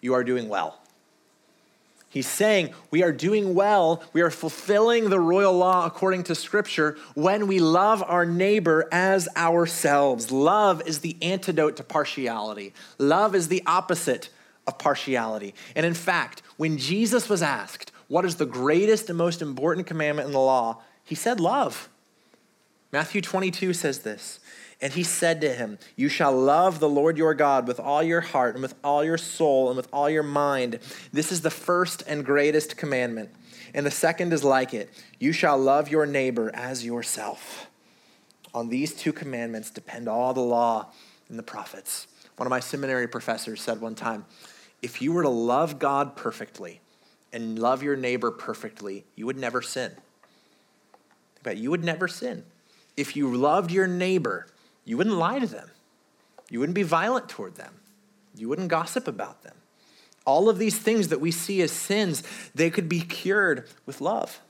[0.00, 0.79] You are doing well.
[2.10, 6.98] He's saying we are doing well, we are fulfilling the royal law according to Scripture
[7.14, 10.32] when we love our neighbor as ourselves.
[10.32, 14.28] Love is the antidote to partiality, love is the opposite
[14.66, 15.54] of partiality.
[15.76, 20.26] And in fact, when Jesus was asked, What is the greatest and most important commandment
[20.26, 20.82] in the law?
[21.04, 21.88] he said, Love.
[22.92, 24.40] Matthew 22 says this.
[24.82, 28.22] And he said to him, You shall love the Lord your God with all your
[28.22, 30.78] heart and with all your soul and with all your mind.
[31.12, 33.30] This is the first and greatest commandment.
[33.74, 37.66] And the second is like it You shall love your neighbor as yourself.
[38.54, 40.92] On these two commandments depend all the law
[41.28, 42.06] and the prophets.
[42.36, 44.24] One of my seminary professors said one time
[44.82, 46.80] if you were to love God perfectly
[47.32, 49.92] and love your neighbor perfectly, you would never sin.
[51.42, 52.44] But you would never sin.
[52.96, 54.46] If you loved your neighbor,
[54.90, 55.70] you wouldn't lie to them.
[56.50, 57.74] You wouldn't be violent toward them.
[58.34, 59.54] You wouldn't gossip about them.
[60.26, 62.24] All of these things that we see as sins,
[62.56, 64.40] they could be cured with love.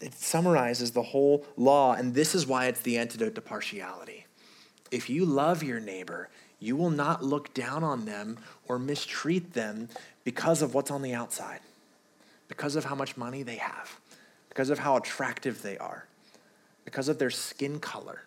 [0.00, 4.24] It summarizes the whole law, and this is why it's the antidote to partiality.
[4.90, 9.90] If you love your neighbor, you will not look down on them or mistreat them
[10.24, 11.60] because of what's on the outside,
[12.48, 14.00] because of how much money they have,
[14.48, 16.06] because of how attractive they are,
[16.86, 18.22] because of their skin color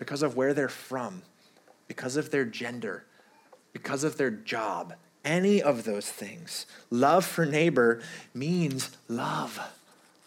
[0.00, 1.22] because of where they're from,
[1.86, 3.04] because of their gender,
[3.72, 6.66] because of their job, any of those things.
[6.88, 8.00] Love for neighbor
[8.34, 9.60] means love,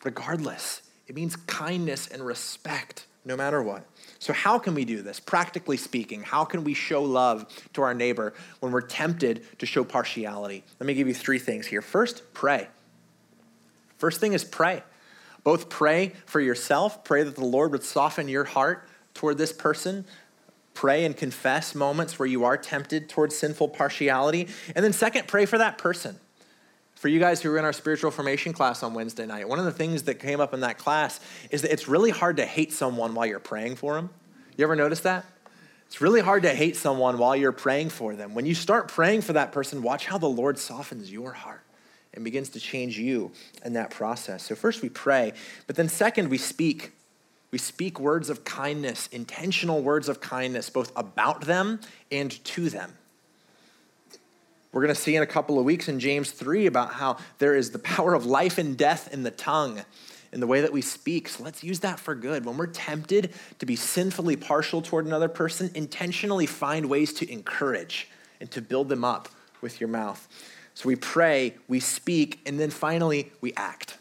[0.04, 0.84] regardless.
[1.08, 3.84] It means kindness and respect, no matter what.
[4.20, 5.20] So, how can we do this?
[5.20, 9.84] Practically speaking, how can we show love to our neighbor when we're tempted to show
[9.84, 10.64] partiality?
[10.80, 11.82] Let me give you three things here.
[11.82, 12.68] First, pray.
[13.98, 14.84] First thing is pray.
[15.44, 20.06] Both pray for yourself, pray that the Lord would soften your heart toward this person.
[20.74, 24.48] Pray and confess moments where you are tempted towards sinful partiality.
[24.76, 26.20] And then, second, pray for that person.
[26.96, 29.66] For you guys who were in our spiritual formation class on Wednesday night, one of
[29.66, 31.20] the things that came up in that class
[31.52, 34.10] is that it's really hard to hate someone while you're praying for them.
[34.56, 35.26] You ever notice that?
[35.86, 38.34] It's really hard to hate someone while you're praying for them.
[38.34, 41.62] When you start praying for that person, watch how the Lord softens your heart
[42.14, 43.32] and begins to change you
[43.66, 44.44] in that process.
[44.44, 45.34] So, first we pray,
[45.68, 46.94] but then, second, we speak.
[47.54, 51.82] We speak words of kindness, intentional words of kindness, both about them
[52.12, 52.94] and to them.
[54.72, 57.54] We're going to see in a couple of weeks in James 3 about how there
[57.54, 59.84] is the power of life and death in the tongue,
[60.32, 61.30] in the way that we speak.
[61.30, 62.44] So let's use that for good.
[62.44, 68.10] When we're tempted to be sinfully partial toward another person, intentionally find ways to encourage
[68.42, 69.30] and to build them up
[69.62, 70.28] with your mouth.
[70.74, 74.00] So we pray, we speak, and then finally we act.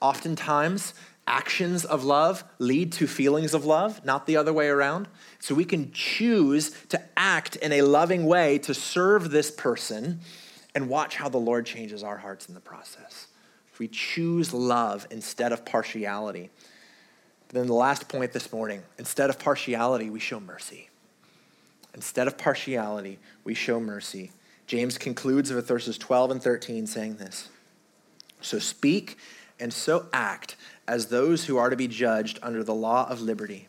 [0.00, 0.94] Oftentimes,
[1.28, 5.06] actions of love lead to feelings of love, not the other way around.
[5.38, 10.20] So we can choose to act in a loving way to serve this person
[10.74, 13.28] and watch how the Lord changes our hearts in the process.
[13.72, 16.50] If we choose love instead of partiality.
[17.50, 20.88] Then the last point this morning instead of partiality, we show mercy.
[21.94, 24.32] Instead of partiality, we show mercy.
[24.66, 27.48] James concludes with verses 12 and 13 saying this
[28.40, 29.16] So speak
[29.58, 30.56] and so act
[30.88, 33.68] as those who are to be judged under the law of liberty.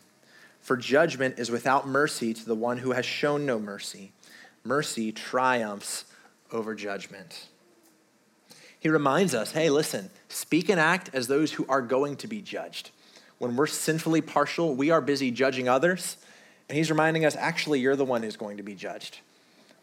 [0.60, 4.12] For judgment is without mercy to the one who has shown no mercy.
[4.64, 6.04] Mercy triumphs
[6.50, 7.46] over judgment.
[8.78, 12.40] He reminds us hey, listen, speak and act as those who are going to be
[12.40, 12.90] judged.
[13.38, 16.16] when we're sinfully partial, we are busy judging others.
[16.68, 19.18] And he's reminding us actually, you're the one who's going to be judged.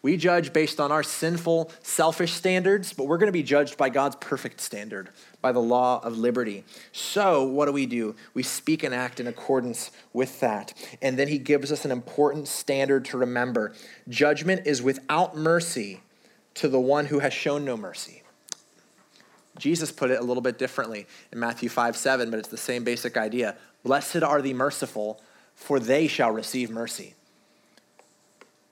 [0.02, 3.90] We judge based on our sinful, selfish standards, but we're going to be judged by
[3.90, 5.10] God's perfect standard,
[5.42, 6.64] by the law of liberty.
[6.92, 8.16] So, what do we do?
[8.34, 10.74] We speak and act in accordance with that.
[11.02, 13.74] And then he gives us an important standard to remember
[14.10, 16.02] judgment is without mercy
[16.56, 18.24] to the one who has shown no mercy.
[19.60, 22.84] Jesus put it a little bit differently in Matthew 5 7, but it's the same
[22.84, 23.56] basic idea.
[23.84, 25.22] Blessed are the merciful,
[25.56, 27.16] for they shall receive mercy.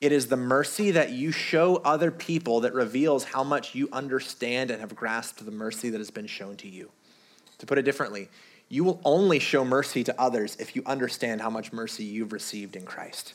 [0.01, 4.69] It is the mercy that you show other people that reveals how much you understand
[4.69, 6.91] and have grasped the mercy that has been shown to you.
[7.59, 8.29] To put it differently,
[8.67, 12.75] you will only show mercy to others if you understand how much mercy you've received
[12.75, 13.33] in Christ.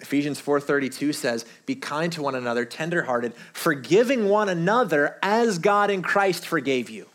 [0.00, 6.02] Ephesians 4:32 says, "Be kind to one another, tenderhearted, forgiving one another as God in
[6.02, 7.06] Christ forgave you."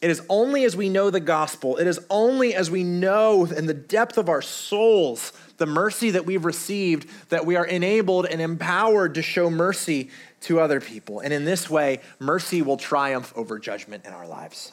[0.00, 3.66] It is only as we know the gospel, it is only as we know in
[3.66, 8.40] the depth of our souls the mercy that we've received that we are enabled and
[8.40, 10.10] empowered to show mercy
[10.42, 11.20] to other people.
[11.20, 14.72] And in this way, mercy will triumph over judgment in our lives.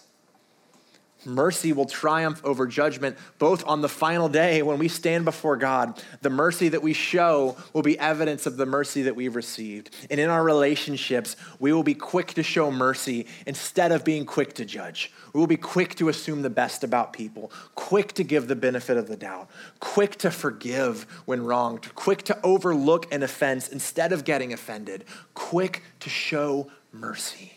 [1.25, 6.01] Mercy will triumph over judgment, both on the final day when we stand before God.
[6.21, 9.89] The mercy that we show will be evidence of the mercy that we've received.
[10.09, 14.53] And in our relationships, we will be quick to show mercy instead of being quick
[14.53, 15.11] to judge.
[15.33, 18.97] We will be quick to assume the best about people, quick to give the benefit
[18.97, 19.49] of the doubt,
[19.79, 25.83] quick to forgive when wronged, quick to overlook an offense instead of getting offended, quick
[25.99, 27.54] to show mercy.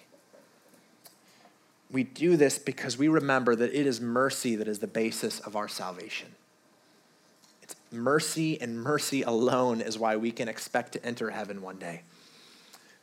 [1.90, 5.56] We do this because we remember that it is mercy that is the basis of
[5.56, 6.28] our salvation.
[7.62, 12.02] It's mercy and mercy alone is why we can expect to enter heaven one day.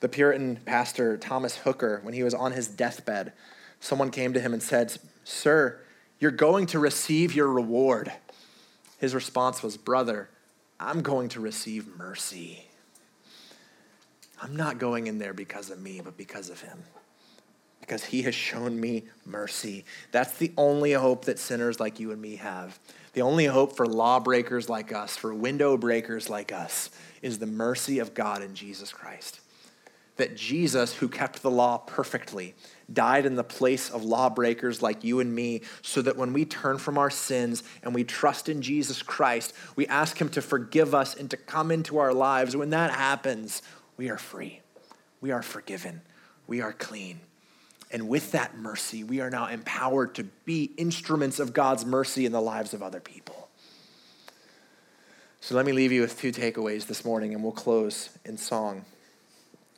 [0.01, 3.33] The Puritan pastor Thomas Hooker, when he was on his deathbed,
[3.79, 5.79] someone came to him and said, Sir,
[6.19, 8.11] you're going to receive your reward.
[8.99, 10.29] His response was, Brother,
[10.79, 12.67] I'm going to receive mercy.
[14.41, 16.83] I'm not going in there because of me, but because of him
[17.85, 19.85] because he has shown me mercy.
[20.11, 22.79] That's the only hope that sinners like you and me have.
[23.13, 26.89] The only hope for lawbreakers like us, for window breakers like us,
[27.21, 29.39] is the mercy of God in Jesus Christ.
[30.15, 32.55] That Jesus, who kept the law perfectly,
[32.91, 36.79] died in the place of lawbreakers like you and me, so that when we turn
[36.79, 41.13] from our sins and we trust in Jesus Christ, we ask Him to forgive us
[41.13, 42.55] and to come into our lives.
[42.55, 43.61] When that happens,
[43.95, 44.61] we are free,
[45.21, 46.01] we are forgiven,
[46.47, 47.19] we are clean.
[47.91, 52.31] And with that mercy, we are now empowered to be instruments of God's mercy in
[52.31, 53.49] the lives of other people.
[55.39, 58.83] So let me leave you with two takeaways this morning, and we'll close in song.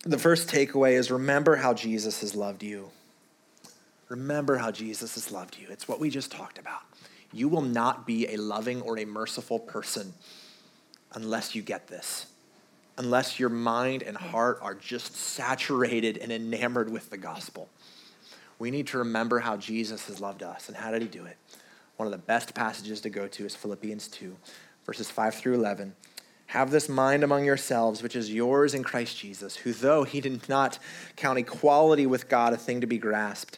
[0.03, 2.89] The first takeaway is remember how Jesus has loved you.
[4.07, 5.67] Remember how Jesus has loved you.
[5.69, 6.81] It's what we just talked about.
[7.33, 10.13] You will not be a loving or a merciful person
[11.13, 12.27] unless you get this,
[12.97, 17.67] unless your mind and heart are just saturated and enamored with the gospel
[18.59, 20.67] we need to remember how Jesus has loved us.
[20.67, 21.37] And how did he do it?
[21.97, 24.35] One of the best passages to go to is Philippians 2,
[24.85, 25.95] verses 5 through 11.
[26.47, 30.47] Have this mind among yourselves, which is yours in Christ Jesus, who, though he did
[30.47, 30.79] not
[31.15, 33.57] count equality with God a thing to be grasped,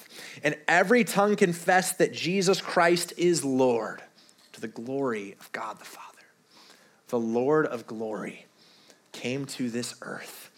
[0.43, 4.01] and every tongue confess that Jesus Christ is Lord
[4.53, 6.07] to the glory of God the Father.
[7.07, 8.45] The Lord of glory
[9.11, 10.49] came to this earth,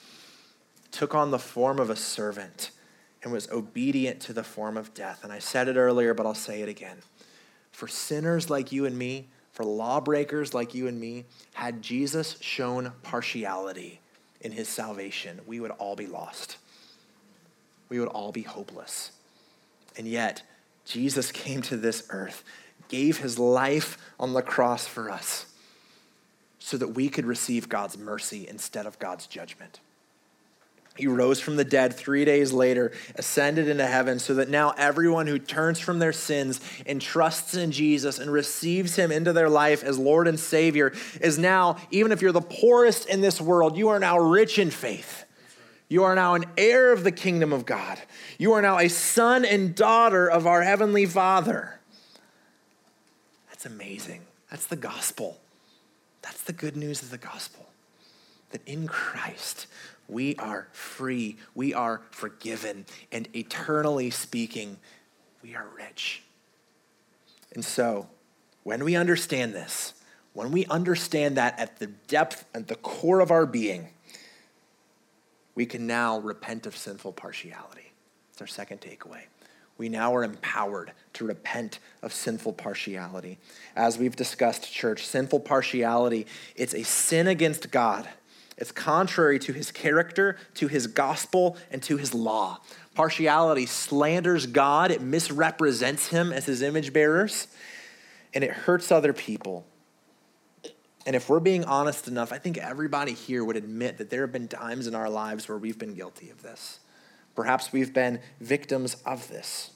[0.91, 2.71] took on the form of a servant,
[3.23, 5.23] and was obedient to the form of death.
[5.23, 6.97] And I said it earlier, but I'll say it again.
[7.71, 12.91] For sinners like you and me, for lawbreakers like you and me, had Jesus shown
[13.01, 14.01] partiality
[14.41, 16.57] in his salvation, we would all be lost.
[17.89, 19.11] We would all be hopeless.
[19.97, 20.43] And yet,
[20.85, 22.43] Jesus came to this earth,
[22.89, 25.45] gave his life on the cross for us
[26.59, 29.79] so that we could receive God's mercy instead of God's judgment.
[30.95, 35.25] He rose from the dead three days later, ascended into heaven, so that now everyone
[35.25, 39.83] who turns from their sins and trusts in Jesus and receives him into their life
[39.83, 43.89] as Lord and Savior is now, even if you're the poorest in this world, you
[43.89, 45.22] are now rich in faith.
[45.93, 47.99] You are now an heir of the kingdom of God.
[48.39, 51.79] You are now a son and daughter of our heavenly Father.
[53.49, 54.21] That's amazing.
[54.49, 55.37] That's the gospel.
[56.23, 57.67] That's the good news of the gospel.
[58.49, 59.67] That in Christ,
[60.07, 64.77] we are free, we are forgiven, and eternally speaking,
[65.43, 66.23] we are rich.
[67.53, 68.07] And so,
[68.63, 69.93] when we understand this,
[70.33, 73.89] when we understand that at the depth and the core of our being,
[75.55, 77.93] we can now repent of sinful partiality.
[78.31, 79.23] It's our second takeaway.
[79.77, 83.39] We now are empowered to repent of sinful partiality.
[83.75, 88.07] As we've discussed, church, sinful partiality, it's a sin against God.
[88.57, 92.59] It's contrary to his character, to his gospel, and to his law.
[92.93, 97.47] Partiality slanders God, it misrepresents him as his image bearers,
[98.33, 99.65] and it hurts other people.
[101.05, 104.31] And if we're being honest enough, I think everybody here would admit that there have
[104.31, 106.79] been times in our lives where we've been guilty of this.
[107.35, 109.71] Perhaps we've been victims of this,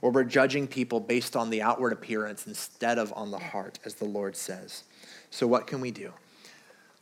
[0.00, 3.94] where we're judging people based on the outward appearance instead of on the heart, as
[3.94, 4.84] the Lord says.
[5.30, 6.12] So, what can we do?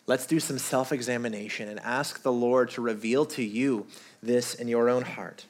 [0.06, 3.86] Let's do some self examination and ask the Lord to reveal to you
[4.22, 5.46] this in your own heart.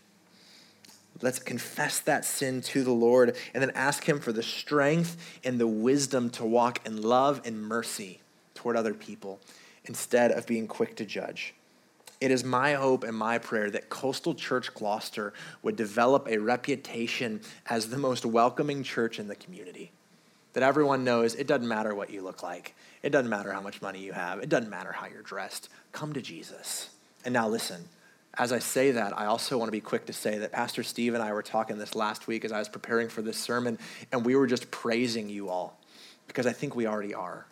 [1.22, 5.60] Let's confess that sin to the Lord and then ask Him for the strength and
[5.60, 8.20] the wisdom to walk in love and mercy
[8.54, 9.40] toward other people
[9.84, 11.54] instead of being quick to judge.
[12.20, 17.40] It is my hope and my prayer that Coastal Church Gloucester would develop a reputation
[17.66, 19.92] as the most welcoming church in the community.
[20.54, 23.82] That everyone knows it doesn't matter what you look like, it doesn't matter how much
[23.82, 25.68] money you have, it doesn't matter how you're dressed.
[25.92, 26.90] Come to Jesus.
[27.24, 27.88] And now listen,
[28.36, 31.14] as I say that, I also want to be quick to say that Pastor Steve
[31.14, 33.78] and I were talking this last week as I was preparing for this sermon,
[34.12, 35.78] and we were just praising you all
[36.26, 37.46] because I think we already are.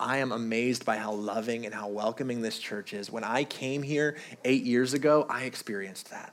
[0.00, 3.10] I am amazed by how loving and how welcoming this church is.
[3.10, 6.32] When I came here eight years ago, I experienced that.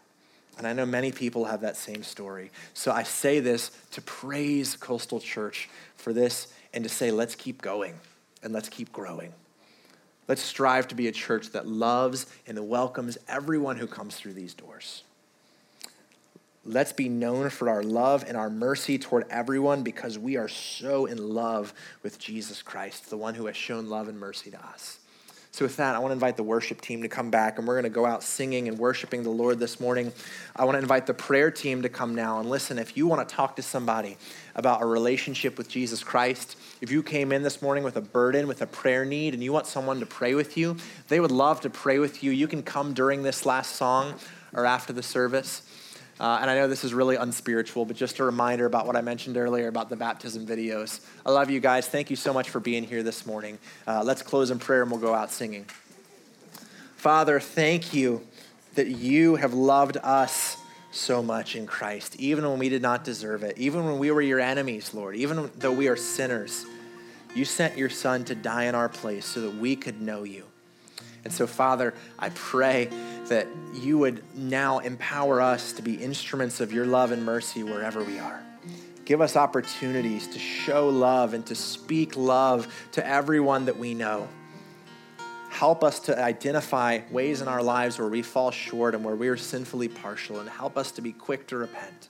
[0.58, 2.52] And I know many people have that same story.
[2.74, 7.62] So I say this to praise Coastal Church for this and to say, let's keep
[7.62, 7.96] going
[8.44, 9.34] and let's keep growing.
[10.28, 14.54] Let's strive to be a church that loves and welcomes everyone who comes through these
[14.54, 15.04] doors.
[16.66, 21.06] Let's be known for our love and our mercy toward everyone because we are so
[21.06, 24.98] in love with Jesus Christ, the one who has shown love and mercy to us.
[25.56, 27.76] So, with that, I want to invite the worship team to come back, and we're
[27.76, 30.12] going to go out singing and worshiping the Lord this morning.
[30.54, 32.42] I want to invite the prayer team to come now.
[32.42, 34.18] And listen, if you want to talk to somebody
[34.56, 38.48] about a relationship with Jesus Christ, if you came in this morning with a burden,
[38.48, 40.76] with a prayer need, and you want someone to pray with you,
[41.08, 42.32] they would love to pray with you.
[42.32, 44.16] You can come during this last song
[44.52, 45.62] or after the service.
[46.20, 49.02] Uh, and I know this is really unspiritual, but just a reminder about what I
[49.02, 51.06] mentioned earlier about the baptism videos.
[51.26, 51.88] I love you guys.
[51.88, 53.60] Thank you so much for being here this morning.
[53.86, 55.66] Uh, let's close in prayer and we'll go out singing.
[56.96, 58.26] Father, thank you
[58.76, 60.58] that you have loved us
[60.92, 64.22] so much in Christ, even when we did not deserve it, even when we were
[64.22, 66.66] your enemies, Lord, even though we are sinners.
[67.36, 70.46] You sent your son to die in our place so that we could know you.
[71.26, 72.90] And so, Father, I pray
[73.30, 78.04] that you would now empower us to be instruments of your love and mercy wherever
[78.04, 78.42] we are.
[79.06, 84.28] Give us opportunities to show love and to speak love to everyone that we know.
[85.50, 89.28] Help us to identify ways in our lives where we fall short and where we
[89.30, 92.10] are sinfully partial, and help us to be quick to repent.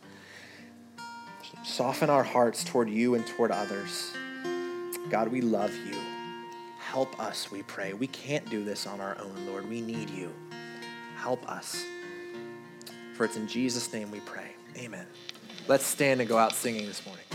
[1.63, 4.11] Soften our hearts toward you and toward others.
[5.09, 5.99] God, we love you.
[6.79, 7.93] Help us, we pray.
[7.93, 9.69] We can't do this on our own, Lord.
[9.69, 10.31] We need you.
[11.25, 11.83] Help us.
[13.15, 14.51] For it's in Jesus' name we pray.
[14.77, 15.07] Amen.
[15.67, 17.25] Let's stand and go out singing this morning.